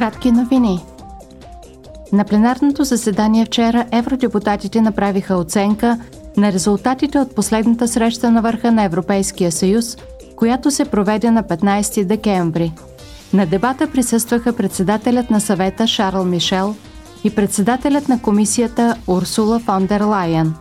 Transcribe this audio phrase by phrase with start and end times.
[0.00, 0.84] Кратки новини.
[2.12, 5.98] На пленарното заседание вчера евродепутатите направиха оценка
[6.36, 9.96] на резултатите от последната среща на върха на Европейския съюз,
[10.36, 12.72] която се проведе на 15 декември.
[13.32, 16.74] На дебата присъстваха председателят на съвета Шарл Мишел
[17.24, 20.54] и председателят на комисията Урсула фон дер Лайен.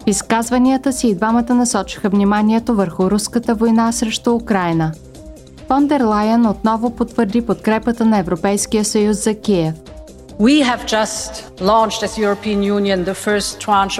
[0.00, 4.92] В изказванията си и двамата насочиха вниманието върху руската война срещу Украина.
[5.72, 9.74] Фон дер Лайен отново потвърди подкрепата на Европейския съюз за Киев–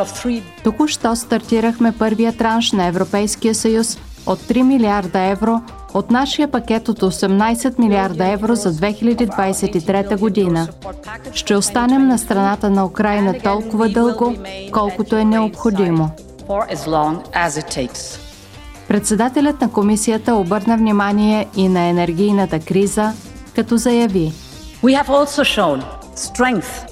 [0.06, 0.42] three...
[0.64, 5.60] Току-що стартирахме първия транш на Европейския съюз от 3 милиарда евро
[5.94, 10.68] от нашия пакет от 18 милиарда евро за 2023 година.
[11.32, 14.34] Ще останем на страната на Украина толкова дълго,
[14.72, 16.10] колкото е необходимо.
[18.92, 23.12] Председателят на комисията обърна внимание и на енергийната криза,
[23.54, 24.32] като заяви
[24.82, 25.82] We have also shown
[26.16, 26.88] strength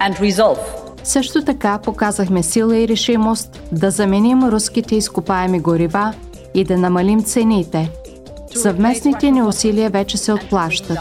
[0.00, 0.58] and resolve.
[1.04, 6.14] Също така показахме сила и решимост да заменим руските изкопаеми горива
[6.54, 7.90] и да намалим цените.
[8.54, 10.98] Съвместните ни усилия вече се отплащат.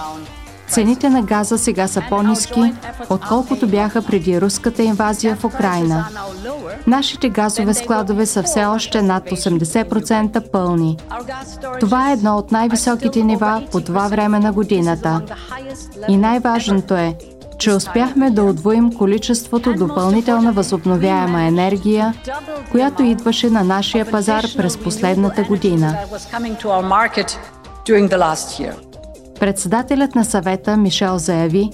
[0.72, 2.74] Цените на газа сега са по-низки,
[3.10, 6.08] отколкото бяха преди руската инвазия в Украина.
[6.88, 10.98] Нашите газове складове са все още над 80% пълни.
[11.80, 15.22] Това е едно от най-високите нива по това време на годината.
[16.08, 17.16] И най-важното е,
[17.58, 22.14] че успяхме да отвоим количеството допълнителна възобновяема енергия,
[22.72, 25.98] която идваше на нашия пазар през последната година.
[29.42, 31.70] Председателят на съвета Мишел заяви,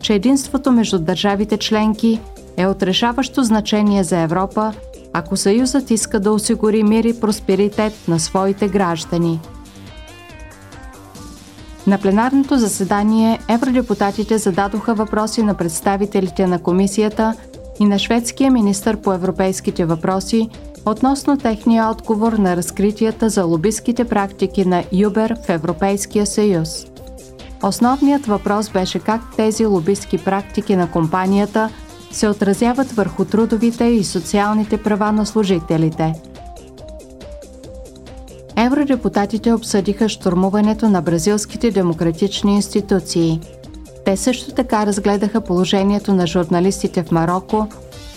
[0.00, 2.20] че единството между държавите членки
[2.56, 4.72] е от решаващо значение за Европа,
[5.12, 9.40] ако Съюзът иска да осигури мир и просперитет на своите граждани–
[11.86, 17.34] на пленарното заседание евродепутатите зададоха въпроси на представителите на комисията
[17.80, 20.48] и на шведския министр по европейските въпроси
[20.86, 26.86] относно техния отговор на разкритията за лобистските практики на Юбер в Европейския съюз.
[27.62, 31.70] Основният въпрос беше как тези лобистки практики на компанията
[32.10, 36.14] се отразяват върху трудовите и социалните права на служителите–
[38.56, 43.40] евродепутатите обсъдиха штурмуването на бразилските демократични институции.
[44.04, 47.68] Те също така разгледаха положението на журналистите в Марокко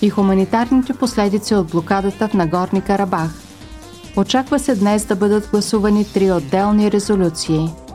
[0.01, 3.31] и хуманитарните последици от блокадата в Нагорни Карабах.
[4.17, 7.69] Очаква се днес да бъдат гласувани три отделни резолюции–